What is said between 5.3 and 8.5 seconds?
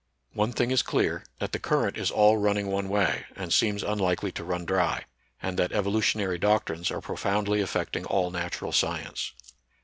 and that evolutionary doctrines are profoundly affecting all